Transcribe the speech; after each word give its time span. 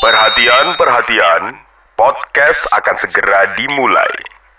Perhatian, 0.00 0.80
perhatian. 0.80 1.60
Podcast 1.92 2.64
akan 2.72 2.96
segera 2.96 3.52
dimulai. 3.52 4.08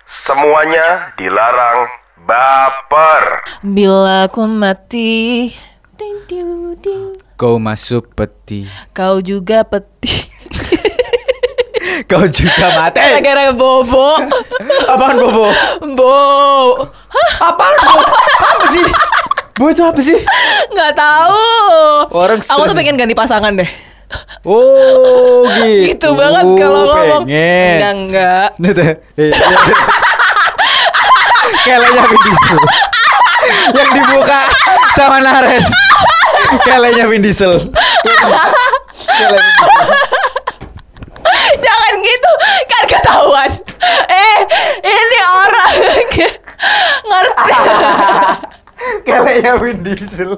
Semuanya 0.06 1.18
dilarang 1.18 1.90
baper. 2.30 3.42
Bila 3.66 4.30
ku 4.30 4.46
mati 4.46 5.50
ding, 5.98 6.30
ding, 6.30 6.78
ding. 6.78 7.18
Kau 7.42 7.58
masuk 7.58 8.14
peti 8.14 8.70
Kau 8.94 9.18
juga 9.18 9.66
peti 9.66 10.30
Kau 12.14 12.30
juga 12.30 12.78
mati 12.78 13.02
Gara-gara 13.02 13.50
bobo 13.50 14.14
Apaan 14.86 15.18
Bobo? 15.18 15.50
Bo 15.98 16.22
Apaan 17.42 17.76
Bobo? 17.82 18.14
Apa 18.46 18.66
sih? 18.70 18.86
Bobo 19.58 19.74
itu 19.74 19.82
apa 19.82 20.02
sih? 20.06 20.22
Nggak 20.70 20.94
tahu 20.94 21.42
Orang 22.14 22.46
Aku 22.46 22.62
tuh 22.70 22.78
pengen 22.78 22.94
ganti 22.94 23.18
pasangan 23.18 23.58
deh 23.58 23.91
Oh 24.42 25.46
gitu 25.62 25.92
Gitu. 25.94 26.10
banget 26.18 26.46
kalau 26.58 26.82
ngomong. 26.88 27.24
Pengen. 27.30 27.78
Enggak, 27.78 27.92
enggak. 27.94 28.50
Nih 28.62 28.72
tuh 28.74 28.84
eh, 28.84 28.96
eh. 29.22 29.32
Kelenya 31.62 32.04
Vin 32.08 32.22
Diesel. 32.26 32.58
Yang 33.76 33.90
dibuka 33.94 34.40
sama 34.98 35.18
Nares. 35.22 35.68
Kelenya 36.64 37.06
Vin 37.06 37.22
Diesel. 37.22 37.54
Jangan 41.62 41.94
gitu. 42.02 42.32
Kan 42.66 42.84
ketahuan. 42.90 43.52
Eh 44.10 44.38
Ini 44.82 45.20
orang. 45.30 45.74
Ngerti. 47.10 47.54
Kelenya 49.06 49.54
Vin 49.62 49.78
Diesel 49.86 50.32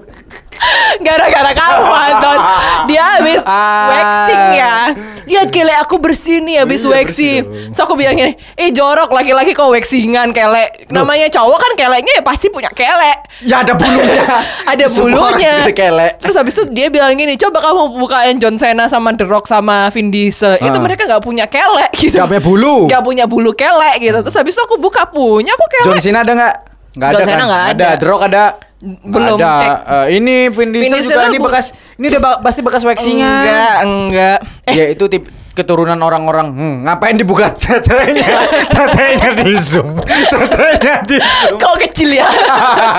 Gara-gara 1.00 1.52
kamu 1.52 1.84
Anton 1.86 2.38
Dia 2.86 3.04
habis 3.18 3.42
Ah. 3.44 3.88
waxing 3.90 4.46
ya 4.54 4.76
Lihat 5.24 5.50
kele 5.50 5.74
aku 5.74 5.96
bersih 5.98 6.40
nih 6.40 6.62
habis 6.62 6.84
Iya, 6.84 6.92
waxing. 6.94 7.42
So 7.72 7.84
aku 7.84 7.96
bilang 7.96 8.14
gini 8.14 8.34
Eh 8.54 8.70
jorok 8.70 9.10
laki-laki 9.10 9.52
kok 9.52 9.68
waxingan 9.68 10.30
kele 10.30 10.70
Namanya 10.90 11.28
cowok 11.30 11.58
kan 11.58 11.72
keleknya 11.76 12.14
ya 12.14 12.24
pasti 12.24 12.48
punya 12.48 12.70
kele 12.70 13.14
Ya 13.42 13.62
ada 13.62 13.74
bulunya 13.74 14.26
Ada 14.72 14.86
bulunya 14.90 15.54
kelek 15.70 16.14
Terus 16.20 16.36
habis 16.36 16.54
itu 16.54 16.64
dia 16.70 16.88
bilang 16.88 17.14
gini 17.14 17.34
Coba 17.36 17.60
kamu 17.62 17.98
bukain 17.98 18.36
John 18.38 18.56
Cena 18.56 18.86
sama 18.86 19.12
The 19.12 19.24
Rock 19.24 19.46
sama 19.46 19.88
Vin 19.90 20.10
Diesel 20.10 20.60
Itu 20.60 20.76
Ah. 20.76 20.84
mereka 20.84 21.04
gak 21.06 21.22
punya 21.22 21.46
kele 21.46 21.88
gitu 21.96 22.16
Gak 22.16 22.28
punya 22.30 22.44
bulu. 22.44 22.76
Gak 22.88 23.02
punya 23.02 23.26
bulu 23.26 23.52
kele 23.52 23.92
gitu 23.98 24.20
Terus 24.20 24.36
habis 24.36 24.54
itu 24.54 24.62
aku 24.62 24.76
buka 24.78 25.06
punya 25.06 25.52
kok 25.52 25.68
John 25.82 25.96
kele 25.96 26.04
Cena 26.04 26.20
ada 26.22 26.34
nggak? 26.34 26.56
Nggak 26.94 27.10
John 27.10 27.18
ada 27.18 27.26
Cena 27.26 27.36
kan? 27.36 27.48
nggak 27.48 27.64
ada. 27.74 27.88
The 27.96 28.06
Rock 28.06 28.22
ada. 28.24 28.44
Belum, 28.84 29.40
ada. 29.40 29.56
cek. 29.56 29.70
Eh, 29.88 30.08
ini 30.20 30.36
Vin 30.52 30.76
Diesel, 30.76 31.00
Diesel 31.00 31.16
juga 31.16 31.32
ini 31.32 31.40
bekas 31.40 31.66
ini 31.96 32.06
udah 32.12 32.44
pasti 32.44 32.60
bekas 32.60 32.84
waxingan. 32.84 33.24
Enggak, 33.24 33.76
enggak 33.88 34.38
Eh 34.68 34.74
Ya 34.76 34.86
itu 34.92 35.08
tip 35.08 35.24
keturunan 35.56 35.96
orang-orang. 36.02 36.52
Hmm, 36.52 36.76
ngapain 36.84 37.16
dibuka 37.16 37.54
tetenya? 37.54 38.28
tetenya 38.76 39.30
di 39.40 39.54
zoom. 39.62 40.02
Tetenya 40.04 40.96
di 41.08 41.18
zoom. 41.22 41.58
kau 41.62 41.78
kecil 41.80 42.10
ya 42.12 42.28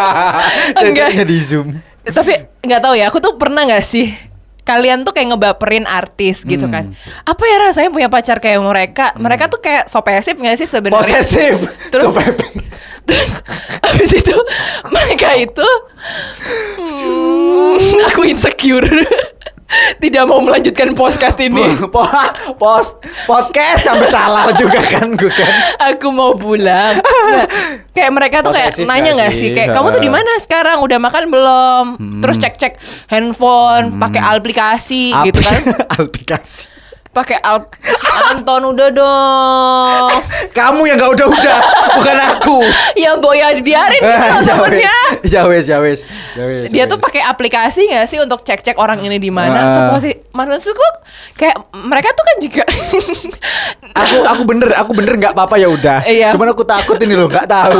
Enggak. 0.80 1.12
tetenya 1.12 1.26
di 1.28 1.38
zoom. 1.42 1.68
Tapi 2.04 2.32
nggak 2.64 2.80
tahu 2.80 2.94
ya, 2.96 3.12
aku 3.12 3.18
tuh 3.20 3.36
pernah 3.36 3.68
nggak 3.68 3.84
sih 3.84 4.08
kalian 4.64 5.04
tuh 5.04 5.12
kayak 5.12 5.36
ngebaperin 5.36 5.84
artis 5.84 6.40
gitu 6.40 6.64
kan? 6.72 6.96
Hmm. 6.96 7.28
Apa 7.28 7.42
ya 7.44 7.56
rasanya 7.68 7.90
punya 7.92 8.08
pacar 8.08 8.40
kayak 8.40 8.64
mereka? 8.64 9.12
Mereka 9.20 9.52
tuh 9.52 9.60
kayak 9.60 9.92
so 9.92 10.00
posesif 10.00 10.40
nggak 10.40 10.56
sih 10.56 10.64
sebenarnya? 10.64 11.04
Posesif. 11.04 11.54
Terus. 11.92 12.16
Terus 13.04 13.40
habis 13.80 14.10
itu 14.10 14.36
mereka 14.88 15.36
itu 15.36 15.68
hmm, 16.78 17.76
aku 18.08 18.24
insecure. 18.24 18.88
Tidak 19.74 20.22
mau 20.22 20.38
melanjutkan 20.38 20.94
podcast 20.94 21.34
ini. 21.42 21.74
Po- 21.94 22.06
post 22.54 22.94
podcast 23.26 23.82
sampai 23.82 24.06
salah 24.06 24.46
juga 24.54 24.78
kan 24.78 25.18
gue 25.18 25.26
kan. 25.26 25.50
Aku 25.90 26.14
mau 26.14 26.30
pulang. 26.38 26.94
Nah, 27.02 27.46
kayak 27.90 28.12
mereka 28.14 28.36
tuh 28.46 28.54
kayak 28.54 28.70
Posesif 28.70 28.86
nanya 28.86 29.18
nggak 29.18 29.32
sih? 29.34 29.50
Kayak 29.50 29.74
kamu 29.74 29.98
tuh 29.98 30.02
di 30.04 30.10
mana 30.12 30.30
sekarang? 30.38 30.78
Udah 30.78 30.98
makan 31.02 31.24
belum? 31.26 31.84
Terus 32.22 32.36
cek-cek 32.38 32.78
handphone, 33.10 33.98
pakai 33.98 34.22
aplikasi 34.22 35.10
Ap- 35.10 35.26
gitu 35.26 35.42
kan? 35.42 35.58
Aplikasi. 36.06 36.70
Pakai 37.14 37.38
al- 37.40 37.70
Anton 38.24 38.74
udah 38.74 38.88
dong. 38.90 40.10
Kamu 40.50 40.82
yang 40.84 40.98
gak 40.98 41.14
udah-udah, 41.14 41.58
bukan 41.94 42.16
aku. 42.30 42.58
Ya 42.94 43.14
boya 43.14 43.54
biarin 43.58 43.98
gitu 43.98 44.10
Ya 44.10 44.42
temennya. 44.42 44.96
ya 45.22 45.42
wes, 45.46 45.64
ya 45.66 45.78
wes, 45.78 46.00
ya 46.34 46.44
wes, 46.44 46.70
Dia 46.70 46.84
ya 46.86 46.90
tuh 46.90 46.98
pakai 46.98 47.22
aplikasi 47.22 47.86
nggak 47.86 48.06
sih 48.06 48.18
untuk 48.18 48.42
cek-cek 48.42 48.74
orang 48.74 49.02
ini 49.02 49.18
di 49.18 49.30
mana? 49.30 49.54
Ah. 49.62 49.70
Seposi 49.70 50.10
maksudku 50.30 50.88
kayak 51.34 51.54
mereka 51.74 52.10
tuh 52.10 52.24
kan 52.26 52.36
juga 52.42 52.64
aku 54.02 54.16
aku 54.26 54.42
bener 54.46 54.68
aku 54.74 54.90
bener 54.94 55.14
nggak 55.14 55.32
apa-apa 55.34 55.54
ya 55.54 55.68
udah. 55.70 55.98
Iya. 56.02 56.34
Cuman 56.34 56.50
aku 56.50 56.62
takut 56.62 56.98
ini 56.98 57.14
loh 57.14 57.30
nggak 57.30 57.46
tahu. 57.46 57.78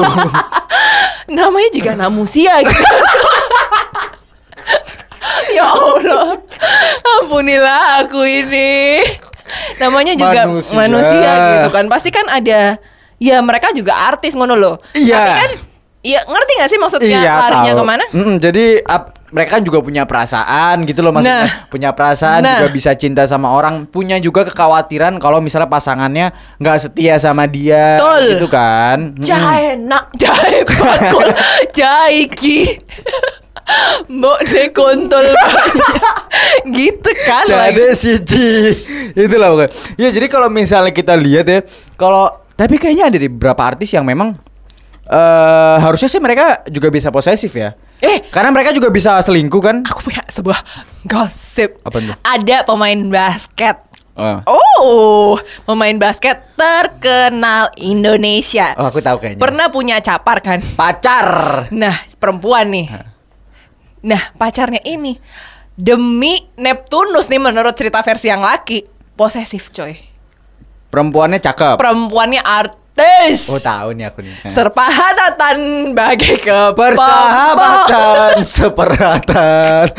namanya 1.39 1.71
juga 1.73 1.91
namusia 1.95 2.59
gitu. 2.63 2.85
ya 5.53 5.67
Allah, 5.67 6.39
ampunilah 7.19 7.83
aku 8.01 8.21
ini. 8.23 9.05
Namanya 9.77 10.15
juga 10.15 10.49
Manusia. 10.49 10.75
manusia. 10.75 11.31
gitu 11.53 11.69
kan. 11.71 11.85
Pasti 11.87 12.09
kan 12.09 12.27
ada 12.27 12.81
ya 13.17 13.37
mereka 13.39 13.71
juga 13.71 13.95
artis 13.95 14.33
ngono 14.33 14.55
loh. 14.55 14.77
Iya. 14.93 15.17
Tapi 15.17 15.33
kan 15.37 15.53
Iya 16.05 16.21
ngerti 16.21 16.53
gak 16.61 16.69
sih 16.69 16.77
maksudnya 16.77 17.17
iya 17.17 17.33
larinya 17.41 17.73
tahu. 17.73 17.81
ke 17.81 17.85
mana? 17.89 18.05
Mm-mm, 18.13 18.37
jadi 18.37 18.77
ap- 18.85 19.17
mereka 19.33 19.57
juga 19.59 19.81
punya 19.81 20.05
perasaan 20.05 20.85
gitu 20.85 21.01
loh 21.01 21.17
maksudnya. 21.17 21.49
Nah. 21.49 21.65
Punya 21.67 21.91
perasaan 21.91 22.45
Nah. 22.45 22.61
juga 22.61 22.69
bisa 22.71 22.93
cinta 22.93 23.25
sama 23.25 23.49
orang. 23.49 23.89
Punya 23.89 24.21
juga 24.21 24.45
kekhawatiran 24.45 25.17
kalau 25.17 25.41
misalnya 25.41 25.65
pasangannya 25.67 26.29
nggak 26.61 26.77
setia 26.79 27.17
sama 27.17 27.49
dia. 27.49 27.97
Betul. 27.97 28.37
Gitu 28.37 28.49
kan. 28.49 29.17
Jahe 29.17 29.81
nak, 29.81 30.13
jahe 30.13 30.61
bakul, 30.69 31.25
jahe 31.73 32.29
ki. 32.29 32.85
Mbok 34.07 34.39
de 34.45 34.65
kontol 34.71 35.25
gitu 36.71 37.11
kan. 37.25 37.45
Jadi 37.45 37.85
siji 37.93 38.49
Itulah 39.15 39.49
pokoknya 39.51 39.69
Ya 39.97 40.09
jadi 40.11 40.27
kalau 40.27 40.49
misalnya 40.49 40.91
kita 40.91 41.15
lihat 41.15 41.47
ya 41.47 41.61
Kalau 41.95 42.29
Tapi 42.53 42.77
kayaknya 42.77 43.09
ada 43.09 43.17
di 43.17 43.27
beberapa 43.27 43.65
artis 43.65 43.89
yang 43.91 44.05
memang 44.05 44.37
eh 45.05 45.77
Harusnya 45.79 46.07
sih 46.07 46.19
mereka 46.19 46.65
juga 46.67 46.89
bisa 46.89 47.09
posesif 47.09 47.51
ya 47.51 47.73
Eh, 47.97 48.21
Karena 48.29 48.51
mereka 48.51 48.69
juga 48.71 48.89
bisa 48.89 49.17
selingkuh 49.19 49.63
kan 49.63 49.81
aku 49.81 50.05
punya 50.05 50.21
sebuah 50.27 50.61
gosip. 51.05 51.81
Apa 51.81 51.97
tuh? 51.97 52.13
Ada 52.21 52.61
pemain 52.63 53.01
basket. 53.01 53.81
Oh, 54.13 54.39
Oh, 54.45 55.29
pemain 55.65 55.97
basket 55.97 56.37
terkenal 56.53 57.73
Indonesia. 57.75 58.77
oh 58.77 58.87
aku 58.87 59.01
tahu 59.01 59.17
kayaknya 59.19 59.41
Pernah 59.41 59.67
punya 59.73 59.97
capar 59.99 60.39
kan? 60.39 60.61
Pacar 60.77 61.29
Nah, 61.73 61.97
perempuan 62.15 62.69
nih. 62.69 62.87
Nah, 64.05 64.21
pacarnya 64.37 64.85
ini 64.85 65.17
demi 65.75 66.45
Neptunus 66.61 67.27
nih 67.33 67.41
menurut 67.41 67.73
cerita 67.73 68.05
versi 68.05 68.29
yang 68.29 68.45
laki 68.45 68.85
posesif 69.17 69.73
coy. 69.73 69.97
Perempuannya 70.93 71.43
cakep 71.43 71.75
Perempuannya 71.75 72.39
artis. 72.39 73.51
Oh 73.51 73.59
tahu 73.59 73.99
nih 73.99 74.07
aku 74.07 74.23
nih 74.23 74.47
Serpahatatan 74.47 75.91
bagai 75.91 76.39
ke 76.39 76.59
Persahabatan 76.79 78.39
Seperhatan 78.63 79.91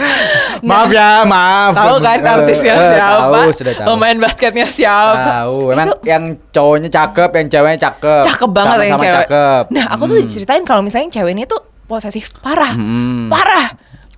Maaf 0.63 0.87
ya 0.95 1.27
maaf 1.27 1.75
Tahu 1.75 1.99
kan 1.99 2.23
Eh, 2.23 2.31
artisnya 2.31 2.73
eh, 2.79 2.87
siapa? 2.95 3.19
Tahu 3.43 3.51
sudah 3.51 3.73
tahu 3.75 3.87
Pemain 3.91 4.17
basketnya 4.23 4.67
siapa? 4.71 5.43
Tahu 5.43 5.75
Emang 5.75 5.87
Itu 5.91 5.95
yang 6.07 6.23
cowoknya 6.55 6.87
cakep 6.87 7.29
Yang 7.35 7.47
ceweknya 7.51 7.79
cakep 7.91 8.23
cakep 8.23 8.49
banget 8.55 8.75
yang 8.79 8.79
Sama-sama 8.79 9.03
cewek. 9.03 9.27
cakep 9.27 9.63
Nah, 9.75 9.85
aku 9.91 10.03
tuh 10.07 10.17
diceritain 10.23 10.63
kalau 10.63 10.79
misalnya 10.79 11.11
cewek 11.11 11.35
ini 11.35 11.43
tuh 11.43 11.59
posesif 11.85 12.33
parah. 12.41 12.73
Hmm. 12.73 13.29
Parah. 13.29 13.69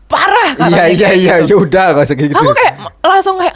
Parah 0.07 0.49
Iya 0.49 0.57
katanya 0.57 0.85
iya 0.87 0.97
kayak 1.03 1.17
iya 1.17 1.33
gitu. 1.37 1.47
ya 1.49 1.55
udah 1.61 1.85
gak 1.91 2.05
usah 2.05 2.17
gitu. 2.17 2.33
Aku 2.33 2.51
kayak 2.53 2.73
langsung 3.01 3.35
kayak, 3.35 3.55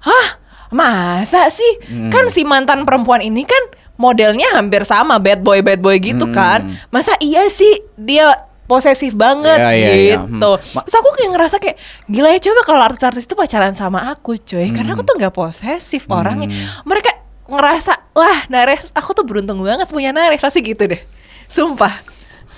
"Hah? 0.00 0.26
Masa 0.68 1.46
sih? 1.48 1.72
Hmm. 1.84 2.08
Kan 2.08 2.26
si 2.26 2.42
mantan 2.42 2.82
perempuan 2.82 3.20
ini 3.20 3.44
kan 3.44 3.60
modelnya 3.94 4.50
hampir 4.52 4.82
sama 4.82 5.16
bad 5.16 5.40
boy 5.40 5.60
bad 5.60 5.78
boy 5.78 5.94
gitu 5.96 6.24
Hmm. 6.24 6.32
kan. 6.32 6.60
Masa 6.88 7.14
iya 7.18 7.46
sih 7.46 7.70
dia 7.94 8.34
posesif 8.64 9.12
banget 9.12 9.58
Iya, 9.58 9.70
iya, 9.70 9.90
iya. 9.92 10.16
gitu. 10.16 10.50
Hmm. 10.50 10.72
Ma- 10.72 10.82
Terus 10.82 10.96
aku 10.96 11.08
kayak 11.12 11.30
ngerasa 11.30 11.56
kayak 11.56 11.76
gila 12.06 12.28
ya 12.30 12.40
coba 12.40 12.60
kalau 12.64 12.82
artis-artis 12.84 13.22
itu 13.22 13.34
pacaran 13.34 13.74
sama 13.74 14.08
aku, 14.08 14.34
cuy. 14.38 14.70
Karena 14.70 14.90
Hmm. 14.90 14.96
aku 14.96 15.02
tuh 15.04 15.14
nggak 15.14 15.30
posesif 15.30 16.08
orangnya. 16.08 16.48
Mereka 16.82 17.10
ngerasa, 17.44 17.92
"Wah, 18.10 18.48
Nares, 18.48 18.88
aku 18.90 19.12
tuh 19.12 19.22
beruntung 19.22 19.60
banget 19.60 19.86
punya 19.86 20.08
Nares." 20.08 20.40
Pasti 20.40 20.64
gitu 20.64 20.82
deh. 20.82 20.98
Sumpah. 21.46 21.92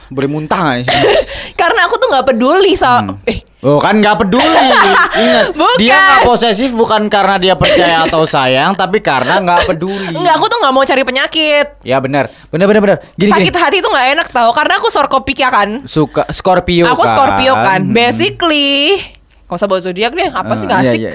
Boleh 0.07 0.27
muntah 0.27 0.61
gak 0.61 0.77
sih? 0.83 0.93
Karena 1.61 1.87
aku 1.87 1.97
tuh 1.97 2.09
nggak 2.09 2.27
peduli 2.27 2.75
sama 2.75 3.17
eh 3.25 3.41
Oh 3.65 3.81
kan 3.81 3.97
nggak 3.97 4.21
peduli. 4.21 4.45
Ingat, 5.25 5.57
Bukan. 5.57 5.77
dia 5.81 5.97
nggak 5.97 6.29
posesif 6.29 6.69
bukan 6.71 7.09
karena 7.09 7.41
dia 7.41 7.55
percaya 7.57 8.05
atau 8.05 8.29
sayang, 8.29 8.77
tapi 8.77 9.01
karena 9.01 9.41
nggak 9.41 9.65
peduli. 9.65 10.13
Enggak, 10.13 10.37
aku 10.37 10.47
tuh 10.47 10.61
nggak 10.61 10.69
mau 10.71 10.85
cari 10.85 11.01
penyakit. 11.01 11.67
Ya 11.81 11.97
benar, 11.97 12.29
benar 12.53 12.69
benar 12.69 12.81
benar. 12.83 12.97
Gini 13.17 13.33
Sakit 13.33 13.49
gini. 13.49 13.57
hati 13.59 13.77
tuh 13.81 13.89
nggak 13.89 14.09
enak 14.13 14.29
tau 14.29 14.53
Karena 14.53 14.77
aku 14.77 14.93
Scorpio 14.93 15.33
ya 15.35 15.49
kan 15.49 15.81
Suka 15.83 16.29
Scorpio 16.29 16.85
Aku 16.87 17.03
kan. 17.03 17.09
Scorpio 17.09 17.53
kan 17.57 17.81
Hmm. 17.83 17.97
Basically 17.97 19.01
Gak 19.45 19.57
usah 19.57 19.65
bawa 19.65 19.81
zodiak 19.81 20.13
deh 20.13 20.29
Apa 20.29 20.53
sih 20.55 20.65
Eh, 20.65 20.69
gak 20.69 20.79
iya, 20.79 20.91
asik 20.91 21.01
iya. 21.01 21.13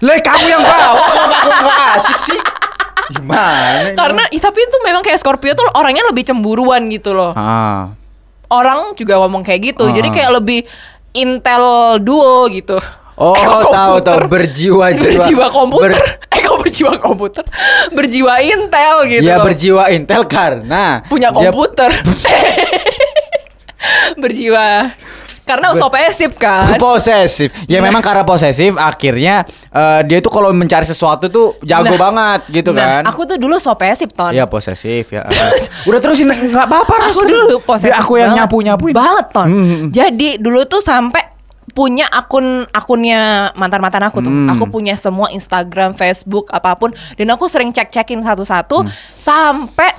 Lah 0.00 0.16
kamu 0.18 0.46
yang 0.46 0.60
bawa 0.60 0.92
kenapa 1.00 1.36
aku 1.40 1.68
nggak 1.70 1.90
asik 1.96 2.18
sih? 2.22 2.38
Gimana? 3.10 3.88
Karena 3.92 4.22
ih, 4.28 4.38
tapi 4.38 4.58
itu 4.60 4.76
memang 4.80 5.00
kayak 5.00 5.16
Scorpio 5.16 5.52
tuh 5.52 5.64
orangnya 5.74 6.04
lebih 6.04 6.22
cemburuan 6.22 6.86
gitu 6.88 7.10
loh. 7.10 7.32
ah. 7.32 7.96
Orang 8.50 8.98
juga 8.98 9.14
ngomong 9.16 9.40
kayak 9.40 9.72
gitu. 9.72 9.86
Ah. 9.86 9.94
Jadi 9.94 10.08
kayak 10.10 10.30
lebih 10.36 10.60
intel 11.14 11.64
duo 12.02 12.50
gitu. 12.50 12.76
Oh, 13.20 13.36
tahu 13.36 14.00
tahu 14.00 14.26
berjiwa-jiwa. 14.32 15.04
berjiwa 15.04 15.46
komputer. 15.52 15.92
Ber- 15.92 16.16
eh 16.34 16.40
kok 16.40 16.56
berjiwa 16.56 16.92
komputer? 16.96 17.44
Berjiwa 17.92 18.34
intel 18.40 18.96
gitu 19.06 19.22
Dia 19.22 19.36
loh. 19.36 19.44
berjiwa 19.44 19.82
intel 19.92 20.22
karena 20.24 21.04
Punya 21.04 21.28
dia- 21.28 21.36
komputer. 21.52 21.90
berjiwa 24.22 24.92
karena 25.50 25.74
so 25.74 25.86
posesif 25.86 26.30
kan. 26.36 26.78
posesif. 26.80 27.50
Ya 27.66 27.78
memang 27.78 27.98
karena 27.98 28.22
posesif 28.22 28.74
akhirnya 28.74 29.42
eh, 29.68 30.00
dia 30.04 30.18
tuh 30.18 30.30
kalau 30.30 30.50
mencari 30.50 30.84
sesuatu 30.84 31.26
tuh 31.26 31.58
jago 31.60 31.90
Nah, 31.90 31.98
banget 32.00 32.40
gitu 32.54 32.70
nah, 32.70 33.02
kan. 33.02 33.02
aku 33.04 33.26
tuh 33.26 33.36
dulu 33.36 33.56
so 33.56 33.74
posesif 33.74 34.10
ton. 34.10 34.30
Iya 34.30 34.46
posesif 34.46 35.10
ya. 35.10 35.26
Udah 35.88 35.98
terusin 35.98 36.30
nggak 36.50 36.64
apa-apa. 36.64 37.10
aku 37.10 37.22
dulu 37.24 37.58
posesif 37.60 37.90
aku 37.92 38.16
yang 38.16 38.32
nyapu 38.32 38.60
nyapuin. 38.60 38.92
banget 38.92 39.26
ton 39.28 39.46
Hmm, 39.46 39.66
hmm. 39.66 39.86
jadi 39.90 40.28
dulu 40.36 40.62
tuh 40.64 40.78
sampai 40.78 41.26
punya 41.70 42.02
akun 42.04 42.44
akunnya 42.68 43.20
mantan 43.54 43.78
mantan 43.78 44.02
aku 44.02 44.18
tuh 44.18 44.28
Hmm. 44.28 44.46
aku 44.48 44.66
punya 44.68 44.94
semua 44.94 45.30
Instagram 45.30 45.92
Facebook 45.92 46.50
apa 46.50 46.74
pun 46.74 46.90
dan 47.14 47.26
aku 47.28 47.46
sering 47.46 47.70
cek 47.70 47.88
cekin 47.88 48.20
satu-satu 48.20 48.82
Hmm. 48.82 48.90
sampai 49.14 49.90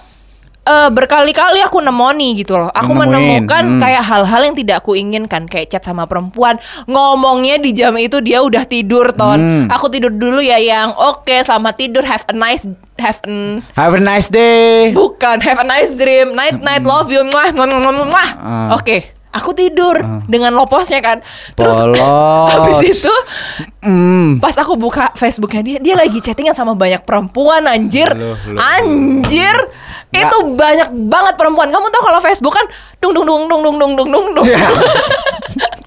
eh, 0.68 0.90
berkali-kali 0.90 1.60
aku 1.66 1.82
nemoni 1.82 2.38
gitu 2.38 2.58
loh 2.58 2.70
aku 2.70 2.94
Nemuin, 2.94 3.02
menemukan 3.08 3.64
hmm. 3.78 3.82
kayak 3.82 4.04
hal-hal 4.06 4.42
yang 4.46 4.56
tidak 4.58 4.86
aku 4.86 4.94
inginkan 4.98 5.50
kayak 5.50 5.70
chat 5.74 5.84
sama 5.84 6.06
perempuan 6.06 6.62
ngomongnya 6.86 7.58
di 7.58 7.74
jam 7.74 7.94
itu 7.98 8.22
dia 8.22 8.42
udah 8.42 8.64
tidur 8.66 9.14
ton 9.14 9.40
Hmm. 9.42 9.66
aku 9.74 9.90
tidur 9.90 10.14
dulu 10.14 10.38
ya 10.38 10.62
yang 10.62 10.94
oke 10.94 11.34
selamat 11.42 11.74
tidur 11.80 12.04
have 12.06 12.24
a 12.30 12.36
nice 12.36 12.70
have 13.02 13.18
a 13.26 13.62
Have 13.74 13.98
a 13.98 14.02
nice 14.04 14.30
day. 14.30 14.94
Bukan, 14.94 15.42
have 15.42 15.58
a 15.58 15.66
nice 15.66 15.90
dream, 15.98 16.38
night 16.38 16.62
night 16.62 16.86
love 16.86 17.10
you, 17.10 17.26
mwah, 17.26 17.50
mwah, 17.50 18.06
mwah. 18.06 18.30
Ah. 18.38 18.78
Oke, 18.78 19.10
aku 19.32 19.52
tidur 19.52 19.96
dengan 20.28 20.52
loposnya 20.54 21.00
kan. 21.00 21.24
Terus 21.56 21.80
Polos. 21.84 22.00
habis 22.52 22.78
itu 22.86 23.14
Hmm. 23.82 24.38
pas 24.38 24.54
aku 24.54 24.78
buka 24.78 25.10
Facebooknya 25.18 25.66
dia, 25.66 25.78
dia 25.82 25.96
lagi 25.98 26.22
chattingan 26.22 26.54
sama 26.54 26.78
banyak 26.78 27.02
perempuan 27.02 27.66
anjir, 27.66 28.14
Loh, 28.14 28.38
loh, 28.38 28.62
anjir. 28.62 29.58
Itu 30.14 30.54
banyak 30.54 30.92
banget 31.10 31.34
perempuan. 31.34 31.74
Kamu 31.74 31.90
tahu 31.90 32.04
kalau 32.06 32.20
Facebook 32.22 32.54
kan 32.54 32.68
dung 33.02 33.16
dung 33.16 33.26
dung 33.26 33.50
dung 33.50 33.62
dung 33.66 33.78
dung 33.82 33.92
dung 33.98 34.10
dung 34.12 34.28
dung. 34.38 34.46
Iya. 34.46 34.62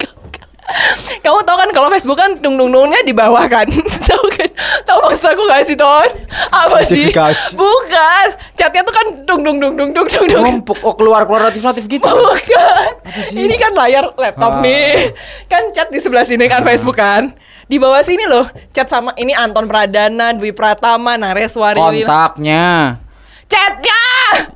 Kamu 1.23 1.39
tahu 1.41 1.57
kan 1.57 1.69
kalau 1.71 1.87
Facebook 1.87 2.17
kan 2.17 2.33
dung 2.35 2.55
dung 2.55 2.69
dungnya 2.69 3.01
di 3.01 3.13
bawah 3.13 3.45
kan? 3.45 3.69
tahu 4.09 4.25
kan? 4.29 4.49
Tahu 4.81 4.99
maksud 5.03 5.25
aku 5.27 5.43
gak 5.45 5.61
sih, 5.61 5.77
Ton? 5.77 6.09
Apa 6.49 6.81
sih? 6.81 7.09
Bukan. 7.53 8.25
Chatnya 8.55 8.81
tuh 8.81 8.91
kan 8.91 9.05
dung 9.23 9.41
dung 9.41 9.57
dung 9.57 9.73
dung 9.75 9.89
dung 9.91 10.07
dung 10.07 10.25
dung. 10.27 10.45
Oh 10.81 10.93
keluar 10.93 11.23
keluar 11.23 11.45
notif 11.45 11.61
notif 11.61 11.85
gitu. 11.85 12.05
Bukan. 12.05 12.89
Ini 13.31 13.55
kan 13.55 13.71
layar 13.73 14.09
laptop 14.15 14.57
Ah. 14.57 14.61
nih. 14.61 15.13
Kan 15.45 15.69
chat 15.69 15.87
di 15.87 15.99
sebelah 15.99 16.23
sini 16.23 16.45
kan 16.45 16.61
Facebook 16.61 16.95
kan. 16.95 17.33
Di 17.65 17.77
bawah 17.77 18.01
sini 18.01 18.25
loh 18.25 18.45
chat 18.69 18.85
sama 18.85 19.13
ini 19.15 19.33
Anton 19.33 19.65
Pradana, 19.65 20.33
Dwi 20.33 20.49
Pratama, 20.49 21.13
Nareswari. 21.15 21.77
Kontaknya. 21.77 23.01
Chatnya 23.45 24.01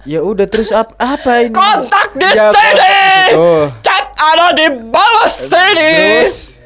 Ya 0.01 0.25
udah 0.25 0.49
terus 0.49 0.73
apa 0.73 0.97
apa 0.97 1.45
ini? 1.45 1.53
kontak 1.53 2.09
di 2.11 2.25
Ya, 2.25 2.49
sini. 2.49 2.97
out 4.19 4.51
of 4.51 4.55
the 4.57 4.83
Bala 4.91 5.29
City. 5.29 6.58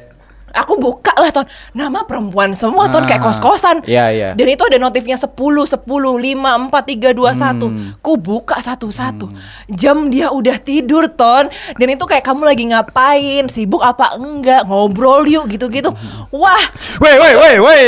Aku 0.56 0.74
buka 0.74 1.10
lah 1.14 1.28
ton 1.28 1.42
Nama 1.72 2.02
perempuan 2.02 2.52
semua 2.52 2.86
ton 2.86 3.02
Kayak 3.02 3.20
Ah. 3.20 3.26
kos-kosan 3.26 3.76
Iya, 3.82 4.06
iya. 4.08 4.28
Dan 4.32 4.46
itu 4.48 4.62
ada 4.62 4.78
notifnya 4.78 5.14
10, 5.14 5.34
10, 5.64 5.82
5, 6.14 6.34
4, 6.62 6.82
3, 6.84 7.10
2, 7.10 7.30
1 7.30 7.66
Hmm. 7.66 7.96
Ku 7.98 8.14
buka 8.14 8.58
satu-satu 8.58 9.30
Jam 9.68 10.08
dia 10.08 10.28
udah 10.28 10.56
tidur 10.56 11.06
ton 11.08 11.46
Dan 11.74 11.88
itu 11.88 12.04
kayak 12.04 12.22
kamu 12.22 12.42
lagi 12.44 12.64
ngapain 12.66 13.46
Sibuk 13.46 13.80
apa 13.80 14.14
enggak 14.14 14.64
Ngobrol 14.64 15.24
yuk 15.24 15.48
gitu-gitu 15.48 15.90
Hmm. 15.90 16.30
Wah 16.30 16.64
Woi 16.96 17.14
woi 17.14 17.32
woi 17.34 17.54
woi. 17.58 17.82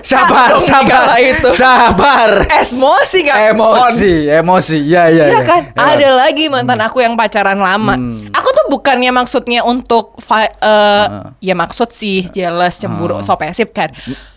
Sabar 0.00 0.56
sabar. 0.58 1.16
itu. 1.18 1.48
Sabar. 1.50 2.46
Emosi 2.46 3.18
gak 3.22 3.36
ton? 3.52 3.90
Emosi, 3.90 4.12
emosi. 4.30 4.78
Ya 4.84 5.08
ya 5.08 5.26
Iya 5.26 5.34
ya. 5.34 5.42
kan? 5.42 5.62
Ya. 5.68 5.84
Ada 5.94 6.08
lagi 6.16 6.46
mantan 6.46 6.78
aku 6.78 7.00
yang 7.00 7.14
pacaran 7.14 7.56
lama. 7.56 7.94
Hmm. 7.94 8.28
Aku 8.30 8.48
tuh 8.50 8.66
bukannya 8.68 9.10
maksudnya 9.10 9.60
untuk 9.62 10.16
fi- 10.18 10.52
eh, 10.54 11.04
ya 11.38 11.54
maksud 11.54 11.90
sih 11.90 12.26
jealous, 12.28 12.76
cemburu, 12.76 13.18
so 13.20 13.34
posesif 13.34 13.70
kan. 13.70 13.90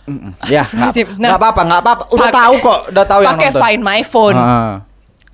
Mm-mm. 0.06 0.34
Ya, 0.46 0.62
nggak 0.62 0.92
Astagfirullahaladzim. 0.92 1.08
nggak 1.18 1.36
apa-apa, 1.36 1.62
nggak 1.64 1.82
apa-apa. 1.82 2.04
Udah 2.10 2.22
Pakai- 2.24 2.40
tahu 2.40 2.54
kok, 2.60 2.80
udah 2.90 3.06
tahu 3.06 3.20
yang 3.22 3.30
Pakai 3.32 3.50
find 3.54 3.82
my 3.82 4.02
phone. 4.02 4.36
Heeh. 4.36 4.74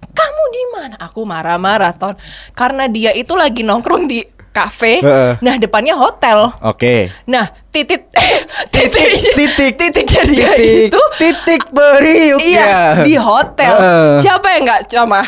Kamu 0.10 0.44
di 0.48 0.64
mana? 0.72 0.96
Aku 1.00 1.22
marah-marah 1.24 1.92
ton. 1.92 2.18
Karena 2.52 2.86
dia 2.86 3.12
itu 3.12 3.34
lagi 3.34 3.62
nongkrong 3.62 4.06
di 4.06 4.22
kafe. 4.50 4.98
Heeh. 5.00 5.34
Nah, 5.40 5.56
depannya 5.56 5.94
hotel. 5.94 6.50
Oke. 6.60 7.14
Nah, 7.26 7.46
titik 7.70 8.10
titik 8.74 9.14
Titik. 9.34 9.72
titiknya 9.78 10.24
dia 10.26 10.50
Titik, 10.50 10.90
itu 10.90 11.02
titik 11.18 11.64
beriuk 11.70 12.42
Iya, 12.42 12.66
ya. 12.66 12.82
di 13.04 13.14
hotel. 13.14 13.74
Heeh. 13.74 14.14
Siapa 14.20 14.48
yang 14.50 14.64
nggak 14.66 14.84
cama? 14.88 15.22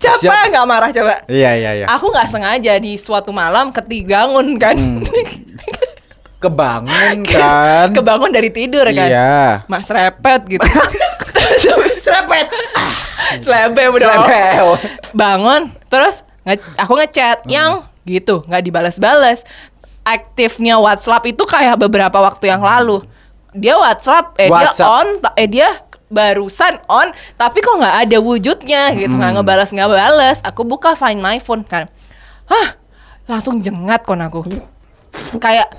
Siapa 0.00 0.16
Siap- 0.18 0.32
yang 0.34 0.50
nggak 0.50 0.66
marah 0.66 0.90
coba? 0.90 1.14
Iya 1.26 1.50
iya 1.54 1.70
iya. 1.74 1.86
Aku 1.86 2.08
nggak 2.08 2.26
sengaja 2.26 2.72
di 2.76 2.96
suatu 2.96 3.30
malam 3.30 3.68
ketibangun 3.68 4.56
kan. 4.56 4.74
Hmm. 4.74 5.04
Kebangun 6.42 7.20
kan. 7.22 7.92
Kebangun 7.92 8.32
dari 8.32 8.48
tidur 8.48 8.88
kan. 8.88 9.08
Iya. 9.08 9.68
Mas 9.68 9.84
repet 9.86 10.40
gitu. 10.48 10.64
Terus 11.60 12.00
repet. 12.02 12.48
Selebe 13.38 13.84
udah. 13.92 14.08
Selebe. 14.08 14.42
Bangun, 15.12 15.62
terus 15.86 16.24
nge- 16.42 16.64
aku 16.74 16.96
ngechat 16.96 17.44
Hmm. 17.44 17.52
yang 17.52 17.70
gitu, 18.02 18.42
nggak 18.42 18.64
dibalas-balas. 18.64 19.44
Aktifnya 20.00 20.80
WhatsApp 20.80 21.28
itu 21.28 21.44
kayak 21.44 21.76
beberapa 21.78 22.16
waktu 22.16 22.48
yang 22.48 22.64
lalu. 22.64 23.04
Dia 23.52 23.76
WhatsApp, 23.76 24.32
eh 24.34 24.48
dia 24.48 24.54
WhatsApp. 24.72 24.88
on, 24.88 25.06
ta- 25.20 25.36
eh 25.36 25.46
dia 25.46 25.68
barusan 26.10 26.82
on, 26.90 27.14
tapi 27.38 27.62
kok 27.62 27.78
nggak 27.78 27.96
ada 28.04 28.18
wujudnya 28.18 28.92
gitu, 28.98 29.14
Hmm. 29.14 29.22
nggak 29.22 29.32
ngebalas 29.40 29.70
nggak 29.70 29.88
balas. 29.88 30.38
Aku 30.42 30.66
buka 30.66 30.98
Find 30.98 31.22
My 31.22 31.38
Phone 31.38 31.62
kan, 31.62 31.86
hah, 32.50 32.76
langsung 33.30 33.62
jengat 33.62 34.02
kon 34.02 34.18
aku. 34.18 34.42
Kayak 35.36 35.74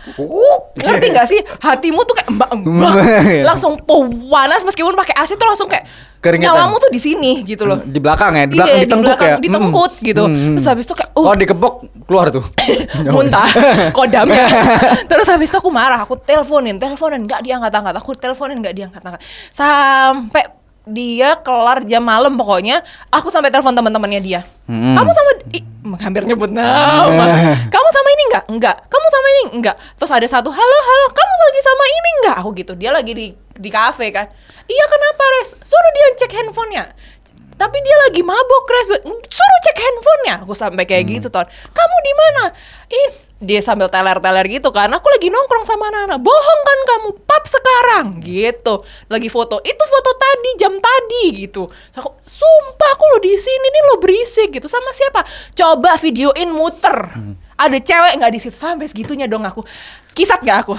ngerti 0.75 1.07
gak 1.10 1.28
sih 1.28 1.39
hatimu 1.57 2.04
tuh 2.04 2.16
kayak 2.16 2.30
mbak 2.30 2.50
mbak 2.51 2.94
langsung 3.50 3.80
panas 4.28 4.62
meskipun 4.62 4.92
pakai 4.94 5.16
AC 5.16 5.33
tuh 5.33 5.45
langsung 5.45 5.67
kayak 5.67 5.88
Keringetan. 6.22 6.53
nyawamu 6.53 6.77
tuh 6.77 6.88
di 6.88 7.01
sini 7.01 7.41
gitu 7.41 7.65
loh 7.65 7.82
Di 7.82 7.98
belakang 7.98 8.38
ya, 8.38 8.46
di 8.46 8.53
Iya, 8.53 8.62
belakang 8.62 8.77
di 8.77 8.84
ditengkuk 8.86 9.08
belakang, 9.10 9.27
ya. 9.27 9.38
ditengkut 9.41 9.91
Mm. 9.91 10.05
gitu. 10.05 10.24
Mm. 10.24 10.53
Terus 10.53 10.67
habis 10.67 10.86
itu 10.86 10.94
kayak, 10.94 11.12
uh. 11.12 11.24
Oh, 11.24 11.34
dikebok 11.34 11.74
keluar 12.05 12.25
tuh. 12.29 12.46
muntah 13.15 13.48
kodamnya 13.98 14.46
terus 15.08 15.25
habis 15.25 15.50
itu 15.50 15.58
aku 15.58 15.72
marah 15.72 15.98
aku 15.98 16.20
teleponin 16.20 16.77
teleponin 16.77 17.24
nggak 17.24 17.41
diangkat 17.41 17.72
angkat 17.72 17.96
aku 17.96 18.12
teleponin 18.13 18.60
nggak 18.60 18.75
diangkat 18.75 19.01
angkat 19.01 19.22
sampai 19.50 20.44
dia 20.81 21.38
kelar 21.45 21.85
jam 21.85 22.01
malam 22.01 22.33
pokoknya 22.33 22.81
aku 23.13 23.29
sampai 23.29 23.53
telepon 23.53 23.77
teman-temannya 23.77 24.21
dia. 24.21 24.41
Hmm. 24.65 24.95
kamu 24.97 25.11
sama 25.11 25.31
ih, 25.51 25.63
hampir 26.00 26.23
nyebut 26.23 26.47
nama. 26.47 27.25
Kamu 27.73 27.88
sama 27.91 28.09
ini 28.15 28.23
nggak? 28.31 28.43
Nggak. 28.55 28.75
Kamu 28.88 29.07
sama 29.11 29.27
ini 29.27 29.41
nggak? 29.59 29.75
Terus 30.00 30.11
ada 30.15 30.27
satu 30.31 30.47
halo 30.47 30.77
halo 30.88 31.05
kamu 31.11 31.33
lagi 31.43 31.61
sama 31.61 31.83
ini 31.83 32.09
nggak? 32.23 32.35
Aku 32.39 32.50
gitu. 32.55 32.73
Dia 32.79 32.91
lagi 32.95 33.11
di 33.11 33.27
di 33.35 33.69
kafe 33.69 34.15
kan. 34.15 34.31
Iya 34.69 34.85
kenapa 34.88 35.23
res? 35.39 35.50
Suruh 35.59 35.91
dia 35.91 36.07
cek 36.23 36.31
handphonenya 36.39 36.83
tapi 37.62 37.77
dia 37.86 37.94
lagi 38.10 38.25
mabok 38.25 38.65
res 38.74 38.89
suruh 39.06 39.60
cek 39.70 39.77
handphonenya. 39.77 40.36
Aku 40.41 40.58
sampai 40.58 40.89
kayak 40.89 41.06
gitu 41.06 41.30
ton. 41.30 41.46
Kamu 41.46 41.98
di 42.01 42.13
mana? 42.18 42.44
Ih 42.89 43.12
dia 43.41 43.62
sambil 43.62 43.86
teler-teler 43.86 44.50
gitu 44.50 44.74
kan. 44.74 44.89
Aku 44.89 45.06
lagi 45.13 45.30
nongkrong 45.30 45.70
sama 45.70 45.94
Nana. 45.94 46.18
Bohong 46.18 46.62
kan 46.65 46.80
kamu? 46.89 47.10
Pap 47.22 47.46
sekarang. 47.46 48.18
Gitu. 48.18 48.82
Lagi 49.13 49.30
foto. 49.30 49.62
Itu 49.62 49.84
foto 49.86 50.10
tadi 50.18 50.50
jam 50.58 50.74
tadi 50.82 51.46
gitu. 51.46 51.70
Terus 51.70 52.01
aku 52.01 52.18
sumpah 52.25 52.89
aku 52.98 53.03
lo 53.13 53.18
di 53.22 53.34
sini 53.38 53.68
nih 53.70 53.84
lo 53.94 53.96
berisik 54.01 54.50
gitu. 54.58 54.65
Sama 54.65 54.89
siapa? 54.98 55.22
Coba 55.53 56.01
videoin 56.01 56.50
muter. 56.50 57.13
Ada 57.62 57.77
cewek 57.77 58.13
nggak 58.18 58.32
di 58.34 58.39
situ? 58.41 58.58
Sampai 58.58 58.89
segitunya 58.89 59.30
dong 59.30 59.46
aku. 59.46 59.62
Kisat 60.18 60.41
gak 60.41 60.65
aku 60.65 60.75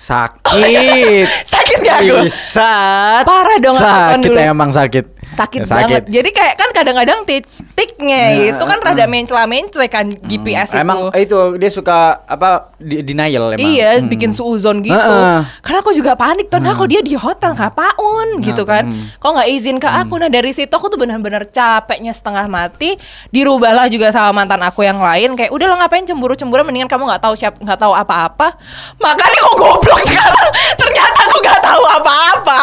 Sakit. 0.00 1.28
sakit 1.52 1.78
gak 1.80 1.96
aku 2.00 2.24
Bisa. 2.24 2.72
Parah 3.20 3.58
dong 3.58 3.76
kan 3.76 4.16
Sakit 4.16 4.24
dulu. 4.26 4.38
emang 4.40 4.70
sakit. 4.72 5.04
sakit, 5.30 5.60
Ya, 5.60 5.66
sakit. 5.66 5.86
banget. 5.92 6.04
Jadi 6.10 6.30
kayak 6.32 6.54
kan 6.54 6.68
kadang-kadang 6.70 7.18
titiknya 7.22 8.22
Ya, 8.30 8.44
itu 8.50 8.60
kan 8.60 8.78
rada 8.78 9.04
mencela-mencela 9.04 9.86
kan 9.86 10.08
GPS 10.20 10.72
itu. 10.72 10.80
Emang 10.80 11.12
itu 11.14 11.38
dia 11.54 11.70
suka 11.70 11.98
apa 12.20 12.72
denial 12.78 13.54
emang. 13.54 13.60
Iya, 13.62 14.00
Hmm. 14.00 14.08
bikin 14.08 14.30
suuzon 14.30 14.80
gitu. 14.80 14.92
Heeh. 14.92 15.38
Karena 15.60 15.78
aku 15.78 15.92
juga 15.92 16.12
panik 16.14 16.48
tuh, 16.48 16.58
nah 16.58 16.72
kok 16.72 16.86
dia 16.86 17.00
di 17.00 17.14
hotel 17.14 17.52
ngapain 17.52 18.28
gitu 18.42 18.64
kan? 18.64 18.84
hmm. 18.84 19.16
Kok 19.16 19.30
nggak 19.30 19.48
izin 19.50 19.76
ke 19.76 19.86
aku? 19.86 20.16
Nah 20.16 20.28
dari 20.28 20.50
situ 20.50 20.68
aku 20.68 20.88
tuh 20.88 20.98
benar-benar 20.98 21.46
capeknya 21.46 22.10
setengah 22.10 22.44
mati. 22.46 22.96
Dirubahlah 23.28 23.86
juga 23.86 24.10
sama 24.10 24.32
mantan 24.34 24.60
aku 24.60 24.82
yang 24.82 24.98
lain. 24.98 25.34
Kayak 25.34 25.52
udah 25.52 25.66
lo 25.66 25.76
ngapain 25.76 26.04
cemburu-cemburu? 26.04 26.62
Mendingan 26.62 26.88
kamu 26.88 27.06
nggak 27.06 27.22
tahu 27.22 27.34
siap 27.34 27.54
nggak 27.56 27.78
tahu 27.78 27.92
apa-apa. 27.92 28.56
Makanya 28.98 29.38
kok 29.40 29.56
goblok 29.56 29.89
sekarang. 30.00 30.48
Ternyata 30.76 31.18
aku 31.22 31.36
nggak 31.38 31.60
tahu 31.60 31.82
apa-apa. 31.90 32.62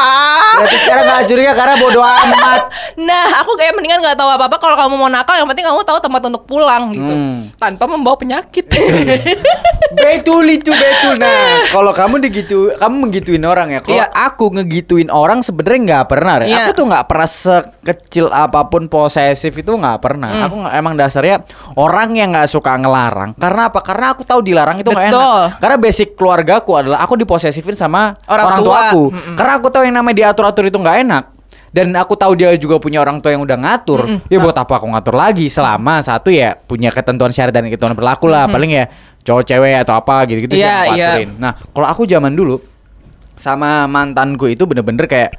Berarti 0.58 0.78
sekarang 0.80 1.04
gak 1.06 1.26
curiga 1.26 1.52
karena 1.54 1.76
bodo 1.76 2.02
amat. 2.02 2.62
Nah, 2.98 3.30
aku 3.40 3.54
kayak 3.54 3.78
mendingan 3.78 4.02
nggak 4.02 4.18
tahu 4.18 4.26
apa-apa. 4.28 4.58
Kalau 4.58 4.74
kamu 4.74 4.98
mau 4.98 5.06
nakal, 5.06 5.38
yang 5.38 5.46
penting 5.46 5.62
kamu 5.62 5.86
tahu 5.86 6.02
tempat 6.02 6.18
untuk 6.24 6.44
pulang 6.44 6.90
gitu, 6.90 7.06
Hmm. 7.08 7.54
tanpa 7.56 7.86
membawa 7.86 8.18
penyakit. 8.18 8.66
betul 9.98 10.42
itu 10.46 10.72
betul. 10.72 11.16
Nah, 11.16 11.62
kalau 11.70 11.92
kamu 11.92 12.18
digitu, 12.20 12.74
kamu 12.74 12.96
menggituin 13.00 13.44
orang 13.44 13.70
ya. 13.70 13.80
Kalau 13.80 13.96
Iya. 13.96 14.06
aku 14.10 14.50
ngegituin 14.52 15.10
orang 15.10 15.42
sebenarnya 15.42 15.80
nggak 15.86 16.06
pernah. 16.08 16.34
Re. 16.38 16.46
Iya. 16.50 16.58
Aku 16.60 16.72
tuh 16.74 16.86
nggak 16.86 17.06
pernah 17.06 17.30
sekecil 17.30 18.26
apa 18.28 18.66
pun 18.66 18.86
posesif 18.88 19.54
itu 19.54 19.72
nggak 19.72 20.00
pernah. 20.00 20.30
Hmm. 20.32 20.46
Aku 20.50 20.56
nggak- 20.60 20.76
emang 20.76 20.94
dasarnya 20.96 21.38
orang 21.76 22.14
yang 22.14 22.34
nggak 22.34 22.50
suka 22.50 22.74
ngelarang. 22.76 23.34
Karena 23.36 23.70
apa? 23.70 23.80
Karena 23.82 24.06
aku 24.12 24.22
tahu 24.24 24.42
dilarang 24.42 24.78
itu 24.78 24.90
nggak 24.90 25.08
enak. 25.08 25.62
Karena 25.62 25.78
basic 25.78 26.14
keluargaku 26.14 26.72
adalah 26.76 27.02
aku 27.02 27.14
diposesifin 27.18 27.74
sama 27.74 28.16
Orang 28.30 28.46
orang, 28.48 28.60
tua. 28.62 28.70
tuaku. 28.94 29.04
Mm-mm. 29.12 29.36
Karena 29.36 29.54
aku 29.58 29.68
tahu 29.68 29.84
yang 29.84 29.96
namanya 29.98 30.16
diatur-atur 30.30 30.70
itu 30.70 30.78
nggak 30.78 30.98
enak. 31.04 31.26
Dan 31.68 31.92
aku 31.94 32.16
tahu 32.16 32.34
dia 32.34 32.56
juga 32.56 32.80
punya 32.80 33.04
orang 33.04 33.20
tua 33.20 33.36
yang 33.36 33.44
udah 33.44 33.58
ngatur. 33.60 34.00
Mm-mm. 34.08 34.30
Ya 34.32 34.38
buat 34.40 34.56
apa 34.56 34.80
aku 34.80 34.88
ngatur 34.88 35.14
lagi 35.14 35.50
selama 35.50 36.00
satu 36.00 36.32
ya 36.32 36.56
punya 36.56 36.90
ketentuan 36.90 37.30
syariat 37.30 37.54
dan 37.54 37.68
ketentuan 37.68 37.94
berlaku 37.94 38.26
lah. 38.30 38.48
Paling 38.48 38.72
ya 38.72 38.86
cowok 39.22 39.44
cewek 39.44 39.76
atau 39.84 40.00
apa 40.00 40.24
gitu-gitu 40.26 40.56
sih 40.56 40.64
Iya, 40.64 40.78
aku 40.88 40.94
iya. 40.96 41.08
aturin. 41.20 41.30
Nah, 41.36 41.52
kalau 41.76 41.88
aku 41.92 42.02
zaman 42.08 42.32
dulu 42.32 42.64
sama 43.36 43.86
mantanku 43.86 44.48
itu 44.50 44.64
bener-bener 44.66 45.06
kayak 45.06 45.36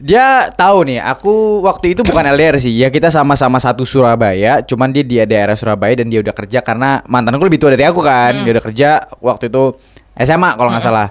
dia 0.00 0.48
tahu 0.56 0.88
nih, 0.88 0.96
aku 1.04 1.60
waktu 1.60 1.92
itu 1.92 2.00
bukan 2.00 2.24
LDR 2.32 2.56
sih. 2.56 2.72
Ya 2.72 2.88
kita 2.88 3.12
sama-sama 3.12 3.60
satu 3.60 3.84
Surabaya, 3.84 4.64
cuman 4.64 4.88
dia 4.88 5.04
di 5.04 5.20
daerah 5.20 5.52
Surabaya 5.52 5.92
dan 6.00 6.08
dia 6.08 6.24
udah 6.24 6.32
kerja 6.32 6.64
karena 6.64 7.04
mantanku 7.04 7.44
lebih 7.44 7.60
tua 7.60 7.76
dari 7.76 7.84
aku 7.84 8.00
kan. 8.00 8.40
Dia 8.40 8.52
udah 8.56 8.64
kerja 8.64 8.88
waktu 9.20 9.52
itu 9.52 9.76
SMA 10.20 10.54
kalau 10.54 10.70
nggak 10.70 10.84
salah. 10.84 11.08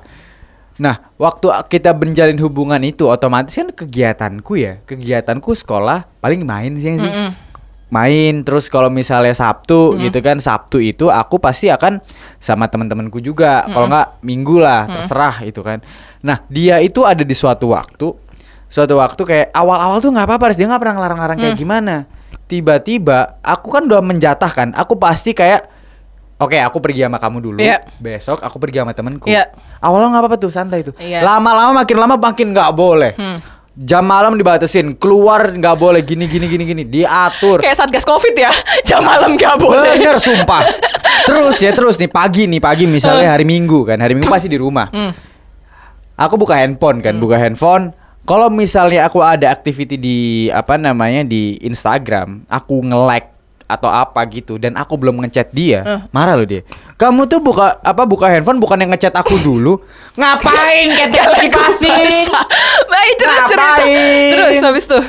Nah, 0.79 1.11
waktu 1.19 1.51
kita 1.67 1.91
menjalin 1.91 2.39
hubungan 2.39 2.79
itu 2.87 3.03
otomatis 3.03 3.51
kan 3.51 3.67
kegiatanku 3.73 4.55
ya, 4.55 4.79
kegiatanku 4.87 5.51
sekolah 5.51 6.07
paling 6.23 6.47
main 6.47 6.77
sih 6.79 6.95
sih. 6.95 7.03
Mm-mm. 7.03 7.35
Main 7.89 8.45
terus 8.45 8.69
kalau 8.69 8.87
misalnya 8.87 9.33
Sabtu 9.33 9.97
gitu 9.97 10.21
kan, 10.21 10.37
Sabtu 10.37 10.77
itu 10.77 11.09
aku 11.09 11.41
pasti 11.41 11.73
akan 11.73 11.99
sama 12.37 12.69
teman-temanku 12.69 13.17
juga. 13.19 13.65
Kalau 13.65 13.89
nggak 13.89 14.21
Minggu 14.23 14.61
lah, 14.61 14.85
terserah 14.87 15.41
itu 15.41 15.59
kan. 15.65 15.81
Nah, 16.21 16.45
dia 16.47 16.77
itu 16.79 17.01
ada 17.03 17.25
di 17.25 17.33
suatu 17.33 17.73
waktu 17.73 18.29
suatu 18.69 19.01
waktu 19.01 19.21
kayak 19.25 19.47
awal-awal 19.49 19.97
tuh 19.97 20.13
nggak 20.13 20.29
apa-apa, 20.29 20.53
dia 20.53 20.69
nggak 20.69 20.79
pernah 20.79 20.95
ngelarang-larang 21.01 21.37
kayak 21.41 21.57
gimana. 21.57 21.95
Tiba-tiba 22.45 23.41
aku 23.41 23.73
kan 23.73 23.89
udah 23.89 24.01
menjatahkan, 24.05 24.77
aku 24.77 24.95
pasti 25.01 25.33
kayak 25.33 25.65
Oke, 26.39 26.55
aku 26.55 26.79
pergi 26.79 27.03
sama 27.03 27.19
kamu 27.19 27.37
dulu. 27.43 27.59
Iya. 27.59 27.83
Besok 27.99 28.39
aku 28.39 28.63
pergi 28.63 28.79
sama 28.79 28.95
temanku. 28.95 29.27
Iya. 29.27 29.51
Awalnya 29.83 30.07
nggak 30.15 30.23
apa-apa 30.23 30.37
tuh, 30.39 30.47
santai 30.47 30.87
tuh. 30.87 30.95
Iya. 30.95 31.19
Lama-lama 31.19 31.83
makin 31.83 31.97
lama 31.99 32.15
makin 32.15 32.55
nggak 32.55 32.71
boleh. 32.71 33.11
Hmm. 33.19 33.37
Jam 33.75 34.07
malam 34.07 34.39
dibatasin, 34.39 34.95
keluar 34.95 35.51
nggak 35.51 35.75
boleh 35.75 35.99
gini 35.99 36.31
gini 36.31 36.47
gini 36.47 36.63
gini, 36.63 36.83
diatur. 36.87 37.59
Kayak 37.59 37.83
satgas 37.83 38.07
covid 38.07 38.35
ya, 38.39 38.51
jam 38.87 39.03
malam 39.03 39.35
nggak 39.35 39.55
boleh. 39.59 39.99
Bener 39.99 40.15
sumpah. 40.15 40.63
terus 41.27 41.59
ya 41.59 41.75
terus 41.75 41.99
nih 41.99 42.07
pagi 42.07 42.47
nih 42.47 42.63
pagi 42.63 42.87
misalnya 42.87 43.35
hari 43.35 43.43
Minggu 43.43 43.83
kan, 43.83 43.99
hari 43.99 44.15
Minggu 44.15 44.31
pasti 44.35 44.47
di 44.47 44.59
rumah. 44.59 44.87
Hmm. 44.95 45.11
Aku 46.15 46.39
buka 46.39 46.55
handphone 46.55 47.03
kan, 47.03 47.19
buka 47.19 47.35
handphone. 47.35 47.91
Kalau 48.23 48.47
misalnya 48.47 49.11
aku 49.11 49.19
ada 49.19 49.51
activity 49.51 49.99
di 49.99 50.17
apa 50.51 50.79
namanya 50.79 51.23
di 51.27 51.59
Instagram, 51.63 52.47
aku 52.47 52.83
nge-like 52.83 53.38
atau 53.69 53.85
apa 53.85 54.25
gitu 54.25 54.57
dan 54.57 54.73
aku 54.73 54.97
belum 54.97 55.21
ngechat 55.21 55.53
dia, 55.53 55.85
Eh. 55.85 56.01
marah 56.09 56.33
loh 56.33 56.43
dia. 56.43 56.65
Kamu 56.97 57.23
tuh 57.23 57.37
buka 57.37 57.77
apa 57.77 58.01
buka 58.03 58.25
handphone 58.25 58.57
bukan 58.57 58.81
yang 58.81 58.89
ngechat 58.89 59.13
aku 59.13 59.37
dulu. 59.37 59.77
Ngapain 60.17 60.89
ketek 60.97 61.29
dipasin? 61.45 62.25
Baik 62.83 63.13
terus. 63.15 63.37
Ngapain? 63.45 64.31
Terus 64.33 64.57
habis 64.59 64.85
tuh. 64.85 65.03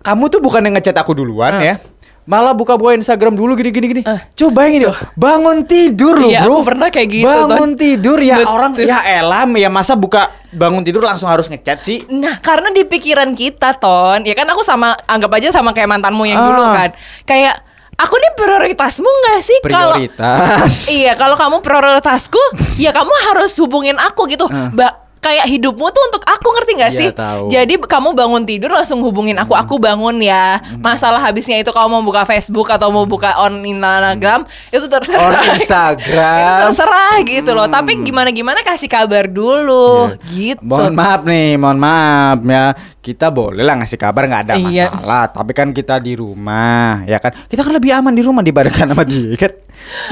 Kamu 0.00 0.28
tuh 0.28 0.38
bukan 0.38 0.60
yang 0.62 0.76
ngechat 0.76 0.92
aku 0.94 1.12
duluan 1.12 1.56
Eh. 1.58 1.72
ya. 1.72 1.76
Malah 2.24 2.52
buka-buka 2.52 2.96
Instagram 2.96 3.36
dulu 3.36 3.52
gini 3.52 3.68
gini 3.68 3.86
gini. 3.90 4.02
Eh. 4.02 4.20
Coba 4.34 4.64
yuk. 4.66 4.96
Bangun 5.12 5.64
tidur 5.64 6.16
loh, 6.16 6.28
Iya, 6.28 6.44
Bro. 6.44 6.56
aku 6.56 6.64
pernah 6.64 6.88
kayak 6.88 7.08
gitu, 7.10 7.28
Bangun 7.28 7.70
tidur 7.74 8.16
ya 8.16 8.40
Betul. 8.40 8.48
orang 8.48 8.72
ya 8.78 8.98
elam 9.20 9.48
ya 9.54 9.68
masa 9.68 9.92
buka 9.92 10.32
bangun 10.48 10.80
tidur 10.80 11.00
langsung 11.00 11.28
harus 11.28 11.48
ngechat 11.48 11.80
sih? 11.80 12.00
Nah, 12.08 12.40
karena 12.40 12.68
di 12.68 12.80
pikiran 12.82 13.32
kita, 13.32 13.76
Ton, 13.76 14.24
ya 14.24 14.32
kan 14.32 14.44
aku 14.46 14.60
sama 14.60 14.96
anggap 15.04 15.36
aja 15.36 15.52
sama 15.52 15.72
kayak 15.72 15.88
mantanmu 15.90 16.24
yang 16.24 16.38
Ah. 16.38 16.46
dulu 16.48 16.62
kan. 16.64 16.90
Kayak 17.24 17.60
aku 17.94 18.14
nih 18.18 18.32
prioritasmu 18.34 19.06
nggak 19.06 19.40
sih 19.42 19.58
kalau 19.66 19.96
Prioritas. 19.98 20.72
Iya, 20.98 21.12
kalau 21.14 21.36
kamu 21.38 21.56
prioritasku, 21.62 22.40
ya 22.78 22.90
kamu 22.90 23.12
harus 23.30 23.54
hubungin 23.60 23.96
aku 23.96 24.26
gitu. 24.28 24.46
Mbak, 24.50 24.92
kayak 25.24 25.48
hidupmu 25.48 25.88
tuh 25.88 26.02
untuk 26.06 26.22
aku 26.22 26.48
ngerti 26.52 26.72
nggak 26.76 26.92
Iya, 26.92 27.00
sih? 27.00 27.08
tahu. 27.10 27.44
Jadi 27.48 27.74
kamu 27.80 28.12
bangun 28.12 28.42
tidur 28.44 28.68
langsung 28.68 29.00
hubungin 29.00 29.32
aku, 29.34 29.56
aku 29.56 29.80
bangun 29.80 30.20
ya. 30.20 30.60
Masalah 30.76 31.16
habisnya 31.18 31.56
itu 31.56 31.72
kamu 31.72 31.88
mau 31.88 32.04
buka 32.04 32.22
Facebook 32.22 32.68
atau 32.68 32.92
mau 32.92 33.02
buka 33.02 33.32
on 33.38 33.64
Instagram, 33.64 34.44
itu 34.68 34.84
terserah. 34.84 35.24
On 35.24 35.32
Instagram. 35.56 36.36
itu 36.36 36.52
terserah 36.68 37.14
gitu 37.22 37.50
loh. 37.50 37.64
Tapi 37.66 37.96
gimana 37.98 38.28
gimana 38.28 38.60
kasih 38.60 38.86
kabar 38.86 39.24
dulu, 39.24 40.12
gitu. 40.28 40.60
Iya. 40.60 40.60
Mohon 40.60 40.92
maaf 40.92 41.22
nih, 41.24 41.48
mohon 41.56 41.78
maaf 41.78 42.38
ya. 42.42 42.64
Kita 43.00 43.28
boleh 43.28 43.60
lah 43.60 43.76
ngasih 43.76 43.96
kabar 43.96 44.24
nggak 44.24 44.42
ada 44.44 44.54
Iya. 44.56 44.88
masalah. 44.88 45.24
Tapi 45.30 45.52
kan 45.52 45.68
kita 45.70 45.96
di 45.98 46.12
rumah, 46.14 47.04
ya 47.04 47.16
kan? 47.16 47.32
Kita 47.44 47.60
kan 47.60 47.72
lebih 47.72 47.92
aman 47.92 48.12
di 48.12 48.20
rumah 48.20 48.40
dibandingkan 48.40 48.92
sama 48.92 49.04
dia 49.04 49.32
kan. 49.36 49.52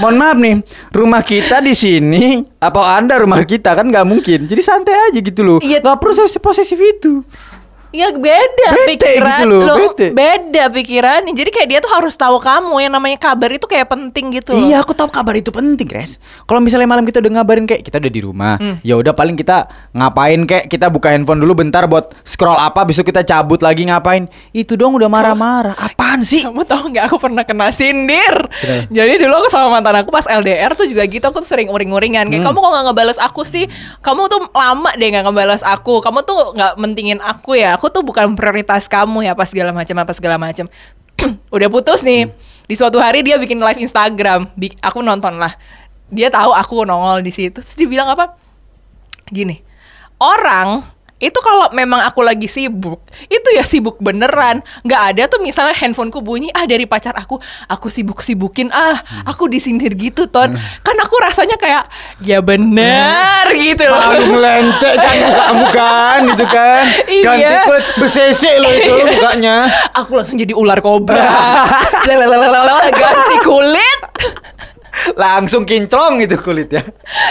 Mohon 0.01 0.17
maaf 0.19 0.37
nih, 0.39 0.57
rumah 0.95 1.23
kita 1.25 1.61
di 1.61 1.75
sini. 1.77 2.45
Apa 2.63 2.97
anda 2.97 3.19
rumah 3.19 3.43
kita 3.43 3.75
kan 3.75 3.89
nggak 3.89 4.07
mungkin. 4.07 4.47
Jadi 4.47 4.63
santai 4.63 4.95
aja 5.11 5.19
gitu 5.19 5.43
loh. 5.43 5.59
Iya. 5.61 5.83
Nggak 5.83 5.99
perlu 5.99 6.27
posesif 6.41 6.79
itu. 6.79 7.25
Ya 7.93 8.09
beda 8.09 8.69
Bete 8.83 8.97
pikiran 8.97 9.45
gitu 9.45 9.49
loh, 9.53 9.77
bete. 9.93 10.07
beda 10.11 10.65
pikiran. 10.69 11.21
Jadi 11.29 11.51
kayak 11.53 11.69
dia 11.69 11.79
tuh 11.79 11.93
harus 11.93 12.13
tahu 12.13 12.37
kamu 12.37 12.81
yang 12.81 12.91
namanya 12.91 13.21
kabar 13.21 13.49
itu 13.49 13.65
kayak 13.65 13.85
penting 13.87 14.33
gitu 14.33 14.53
loh. 14.53 14.65
Iya, 14.65 14.81
aku 14.81 14.93
tahu 14.93 15.07
kabar 15.07 15.37
itu 15.37 15.49
penting, 15.49 15.85
Res. 15.87 16.17
Kalau 16.43 16.59
misalnya 16.59 16.89
malam 16.89 17.05
kita 17.05 17.21
udah 17.21 17.33
ngabarin 17.37 17.65
kayak 17.65 17.83
kita 17.83 18.01
udah 18.01 18.09
di 18.09 18.21
rumah, 18.21 18.57
Hmm. 18.57 18.81
ya 18.81 18.97
udah 18.97 19.13
paling 19.13 19.37
kita 19.37 19.69
ngapain 19.93 20.41
kayak 20.43 20.65
kita 20.67 20.89
buka 20.89 21.13
handphone 21.13 21.37
dulu 21.39 21.53
bentar 21.59 21.85
buat 21.85 22.17
scroll 22.23 22.57
apa, 22.57 22.81
besok 22.83 23.07
kita 23.07 23.21
cabut 23.23 23.61
lagi 23.61 23.85
ngapain. 23.85 24.25
Itu 24.51 24.75
dong 24.75 24.97
udah 24.97 25.07
marah-marah. 25.07 25.77
Apaan 25.77 26.25
sih? 26.25 26.41
Kamu 26.41 26.65
tahu 26.65 26.91
nggak 26.91 27.05
aku 27.07 27.21
pernah 27.21 27.45
kena 27.45 27.69
sindir. 27.71 28.41
Kenapa? 28.55 28.89
Jadi 28.89 29.13
dulu 29.19 29.35
aku 29.37 29.49
sama 29.49 29.69
mantan 29.71 30.01
aku 30.01 30.09
pas 30.09 30.25
LDR 30.25 30.73
tuh 30.73 30.89
juga 30.89 31.05
gitu 31.05 31.23
aku 31.23 31.39
tuh 31.39 31.51
sering 31.51 31.69
uring-uringan 31.69 32.27
kayak 32.27 32.41
Hmm. 32.41 32.49
kamu 32.49 32.59
kok 32.59 32.71
nggak 32.73 32.85
ngebales 32.89 33.19
aku 33.21 33.45
sih? 33.45 33.69
Kamu 34.01 34.27
tuh 34.27 34.49
lama 34.49 34.91
deh 34.95 35.09
nggak 35.09 35.25
ngebales 35.25 35.61
aku. 35.61 36.01
Kamu 36.01 36.25
tuh 36.25 36.57
nggak 36.57 36.73
mentingin 36.77 37.21
aku 37.21 37.55
ya. 37.55 37.77
Aku 37.83 37.91
tuh 37.91 38.07
bukan 38.07 38.39
prioritas 38.39 38.87
kamu 38.87 39.27
ya 39.27 39.35
apa 39.35 39.43
segala 39.43 39.75
macam 39.75 39.99
apa 39.99 40.15
segala 40.15 40.39
macam. 40.39 40.71
Udah 41.51 41.67
putus 41.67 42.07
nih. 42.07 42.31
Hmm. 42.31 42.39
Di 42.71 42.79
suatu 42.79 43.03
hari 43.03 43.27
dia 43.27 43.43
bikin 43.43 43.59
live 43.59 43.83
Instagram. 43.83 44.55
Bi- 44.55 44.79
aku 44.79 45.03
nonton 45.03 45.35
lah. 45.35 45.51
Dia 46.07 46.31
tahu 46.31 46.55
aku 46.55 46.87
nongol 46.87 47.27
di 47.27 47.35
situ. 47.35 47.59
Terus 47.59 47.75
dia 47.75 47.91
bilang 47.91 48.07
apa? 48.07 48.39
Gini. 49.27 49.59
Orang 50.15 50.87
itu 51.23 51.39
kalau 51.39 51.71
memang 51.71 52.03
aku 52.03 52.19
lagi 52.27 52.51
sibuk, 52.51 52.99
itu 53.31 53.49
ya 53.55 53.63
sibuk 53.63 54.03
beneran. 54.03 54.59
Nggak 54.83 55.03
ada 55.15 55.23
tuh 55.31 55.39
misalnya 55.39 55.71
handphoneku 55.79 56.19
bunyi, 56.19 56.51
ah 56.51 56.67
dari 56.67 56.83
pacar 56.83 57.15
aku, 57.15 57.39
aku 57.71 57.87
sibuk-sibukin, 57.87 58.75
ah 58.75 58.99
aku 59.23 59.47
disindir 59.47 59.95
gitu, 59.95 60.27
Ton. 60.27 60.59
Kan 60.83 60.97
aku 60.99 61.15
rasanya 61.23 61.55
kayak, 61.55 61.87
ya 62.27 62.43
bener 62.43 63.47
gitu 63.55 63.87
loh. 63.87 64.03
Malu 64.03 64.35
melentek 64.35 64.99
kan 64.99 65.17
kamu 65.23 65.67
kan 65.71 66.19
gitu 66.35 66.45
kan. 66.51 66.83
Iya. 67.07 67.23
Ganti 67.23 67.55
kulit 67.71 67.87
besese 68.03 68.51
loh 68.59 68.73
itu 68.75 68.93
mukanya. 69.07 69.71
Aku 69.95 70.19
langsung 70.19 70.43
jadi 70.43 70.59
ular 70.59 70.83
kobra. 70.83 71.23
Ganti 72.91 73.37
kulit. 73.47 74.02
Langsung 75.15 75.63
kinclong 75.63 76.21
gitu 76.21 76.37
kulitnya. 76.39 76.83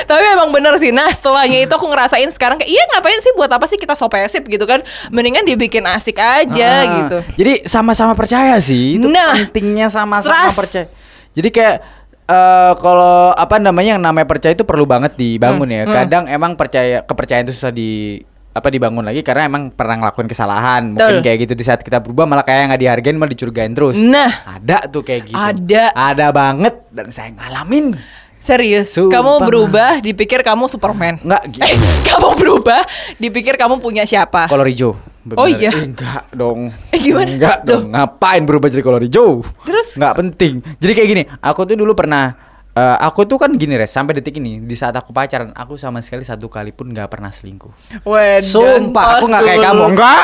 Tapi 0.03 0.23
emang 0.29 0.50
bener 0.50 0.75
sih 0.75 0.89
Nah 0.89 1.07
setelahnya 1.07 1.61
itu 1.61 1.71
aku 1.71 1.85
ngerasain 1.85 2.29
sekarang 2.29 2.55
kayak 2.55 2.67
Iya 2.67 2.83
ngapain 2.89 3.19
sih 3.19 3.31
buat 3.31 3.47
apa 3.47 3.65
sih 3.65 3.75
kita 3.75 3.93
sopesip 3.93 4.45
gitu 4.45 4.63
kan 4.63 4.79
Mendingan 5.07 5.43
dibikin 5.43 5.83
asik 5.83 6.15
aja 6.15 6.71
Ah, 6.79 6.83
gitu 7.00 7.17
Jadi 7.35 7.65
sama-sama 7.65 8.13
percaya 8.13 8.57
sih. 8.57 8.95
Itu 8.95 9.07
Nah, 9.07 9.33
pentingnya 9.35 9.88
sama-sama 9.88 10.50
percaya. 10.50 10.88
Jadi 11.31 11.50
kayak 11.50 11.77
eh 12.23 12.73
kalau 12.77 13.31
apa 13.31 13.57
namanya 13.57 13.95
yang 13.95 14.01
namanya 14.01 14.23
percaya 14.23 14.51
itu 14.51 14.63
perlu 14.63 14.85
banget 14.85 15.15
dibangun 15.15 15.67
Hmm, 15.67 15.75
ya. 15.75 15.83
hmm. 15.83 15.93
Kadang 15.93 16.23
emang 16.27 16.55
percaya 16.55 17.01
kepercayaan 17.01 17.43
itu 17.43 17.53
susah 17.53 17.71
di 17.71 18.21
apa 18.51 18.67
dibangun 18.67 19.00
lagi 19.01 19.22
karena 19.22 19.48
emang 19.48 19.70
pernah 19.70 19.96
ngelakuin 19.98 20.27
kesalahan 20.27 20.91
mungkin 20.91 21.00
Betul. 21.13 21.24
kayak 21.24 21.38
gitu 21.41 21.53
di 21.53 21.63
saat 21.63 21.79
kita 21.79 21.98
berubah 21.98 22.25
malah 22.25 22.43
kayak 22.43 22.67
nggak 22.67 22.81
dihargain 22.81 23.15
malah 23.15 23.31
dicurigain 23.31 23.72
terus 23.72 23.96
Nah. 23.96 24.27
ada 24.46 24.84
tuh 24.86 25.01
kayak 25.01 25.24
gitu 25.25 25.38
Ada. 25.38 25.84
ada 25.91 26.27
banget 26.29 26.75
dan 26.89 27.08
saya 27.08 27.31
ngalamin 27.31 27.96
Serius, 28.38 28.89
Sumpah. 28.89 29.13
kamu 29.13 29.34
berubah 29.46 29.91
dipikir 30.01 30.41
kamu 30.41 30.65
Superman. 30.65 31.22
nggak 31.22 31.43
gitu 31.48 31.62
Eh, 31.63 31.77
kamu 32.10 32.29
berubah 32.36 32.81
dipikir 33.15 33.53
kamu 33.53 33.77
punya 33.77 34.01
siapa? 34.01 34.50
kolor 34.50 34.65
hijau 34.65 34.98
Bener. 35.22 35.38
Oh 35.38 35.46
iya? 35.46 35.70
Eh, 35.70 35.86
enggak 35.86 36.25
dong 36.34 36.74
Eh, 36.89 36.98
gimana? 36.98 37.29
enggak 37.29 37.58
Loh. 37.62 37.77
dong 37.77 37.93
ngapain 37.93 38.41
berubah 38.41 38.67
jadi 38.67 38.81
kolor 38.81 39.00
hijau 39.00 39.46
Terus? 39.62 39.93
nggak 39.93 40.13
penting 40.17 40.53
jadi 40.75 40.91
kayak 40.91 41.08
gini 41.08 41.24
aku 41.38 41.63
tuh 41.63 41.77
dulu 41.77 41.93
pernah 41.93 42.34
eh, 42.71 42.97
aku 43.03 43.27
tuh 43.27 43.35
kan 43.35 43.51
gini 43.55 43.75
res 43.75 43.91
sampai 43.91 44.19
detik 44.19 44.39
ini 44.39 44.63
di 44.63 44.75
saat 44.79 44.95
aku 44.95 45.11
pacaran 45.11 45.51
aku 45.51 45.75
sama 45.75 45.99
sekali 45.99 46.23
satu 46.23 46.47
kali 46.47 46.71
pun 46.71 46.91
nggak 46.91 47.11
pernah 47.11 47.27
selingkuh 47.31 47.71
Wedan, 48.07 48.43
Sumpah, 48.43 49.19
aku 49.19 49.25
nggak 49.27 49.43
kayak 49.43 49.59
kamu. 49.61 49.83
Enggak, 49.93 50.19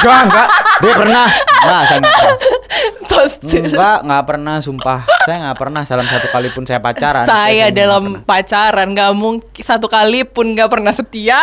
enggak, 0.00 0.20
enggak. 0.28 0.48
Dia 0.78 0.92
pernah. 0.94 1.26
Enggak, 1.28 1.80
saya 1.88 1.98
nggak. 1.98 2.20
Tos 3.08 3.32
Enggak, 3.42 3.98
nggak 4.04 4.24
pernah. 4.28 4.54
Sumpah, 4.62 5.00
saya 5.26 5.36
nggak 5.48 5.58
pernah. 5.58 5.82
Dalam 5.82 6.06
satu 6.06 6.26
kali 6.30 6.48
pun 6.52 6.62
saya 6.68 6.78
pacaran. 6.78 7.24
saya 7.26 7.68
nggak 7.68 7.74
dalam 7.74 8.04
pernah. 8.04 8.22
pacaran 8.28 8.88
nggak 8.94 9.12
mungkin 9.16 9.62
satu 9.64 9.86
kali 9.90 10.20
pun 10.28 10.46
nggak 10.54 10.68
pernah 10.70 10.92
setia. 10.94 11.40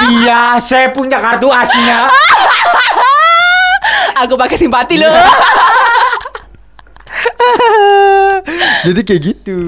Iya, 0.00 0.60
saya 0.60 0.92
punya 0.92 1.20
kartu 1.20 1.48
asnya. 1.48 2.08
Aku 4.26 4.36
pakai 4.36 4.56
simpati 4.60 5.00
loh. 5.00 5.08
Jadi 8.86 9.00
kayak 9.04 9.20
gitu. 9.22 9.58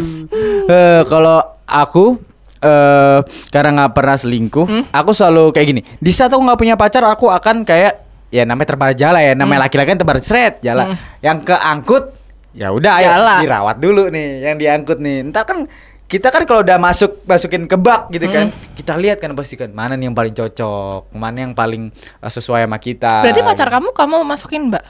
Eh, 0.69 1.02
kalau 1.09 1.41
aku 1.64 2.19
eh 2.62 3.19
karena 3.50 3.71
nggak 3.75 3.93
pernah 3.93 4.17
selingkuh, 4.17 4.67
aku 4.95 5.11
selalu 5.11 5.50
kayak 5.50 5.67
gini. 5.67 5.83
Di 5.99 6.12
saat 6.14 6.31
aku 6.31 6.43
nggak 6.43 6.61
punya 6.61 6.75
pacar, 6.79 7.02
aku 7.05 7.26
akan 7.26 7.67
kayak 7.67 8.07
ya 8.33 8.47
namanya 8.47 8.73
tebar 8.73 8.95
jala 8.95 9.19
ya, 9.21 9.35
namanya 9.35 9.67
laki-laki 9.67 9.93
kan 9.93 9.99
tebar 9.99 10.17
seret 10.23 10.62
jala. 10.62 10.95
Yang 11.21 11.52
keangkut 11.52 12.05
ya 12.52 12.69
udah 12.69 13.00
ayo 13.00 13.09
dirawat 13.43 13.76
dulu 13.81 14.12
nih 14.12 14.47
yang 14.47 14.57
diangkut 14.61 15.02
nih. 15.02 15.26
Ntar 15.33 15.43
kan 15.43 15.59
kita 16.07 16.29
kan 16.29 16.45
kalau 16.45 16.61
udah 16.61 16.76
masuk 16.76 17.25
masukin 17.25 17.64
ke 17.64 17.73
bak 17.75 18.12
gitu 18.12 18.29
kan, 18.29 18.52
kita 18.76 18.95
lihat 19.00 19.19
kan 19.19 19.33
pasti 19.33 19.57
kan 19.57 19.73
mana 19.73 19.97
nih 19.97 20.12
yang 20.12 20.14
paling 20.14 20.37
cocok, 20.37 21.09
mana 21.17 21.49
yang 21.49 21.57
paling 21.57 21.88
eh, 21.91 22.31
sesuai 22.31 22.69
sama 22.69 22.76
kita. 22.79 23.25
Berarti 23.26 23.41
pacar 23.43 23.69
kamu 23.73 23.91
kamu 23.97 24.17
masukin 24.23 24.69
mbak? 24.69 24.85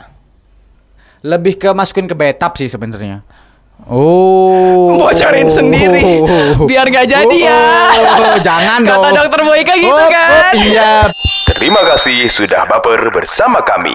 Lebih 1.23 1.55
ke 1.57 1.71
masukin 1.71 2.07
ke 2.07 2.15
betap 2.15 2.55
sih 2.55 2.67
sebenarnya. 2.67 3.23
Oh. 3.87 4.95
Bocorin 4.95 5.51
sendiri. 5.51 6.23
Biar 6.71 6.87
nggak 6.87 7.07
jadi 7.09 7.37
ya. 7.43 7.63
Oh, 7.99 8.37
jangan 8.39 8.81
Kata 8.87 9.09
dong. 9.11 9.15
dokter 9.19 9.41
Boyka 9.43 9.75
gitu 9.75 9.91
Oh, 9.91 9.99
oh, 9.99 10.07
kan. 10.07 10.53
iya. 10.55 11.11
Terima 11.51 11.83
kasih 11.85 12.31
sudah 12.31 12.63
baper 12.65 13.11
bersama 13.11 13.59
kami. 13.61 13.95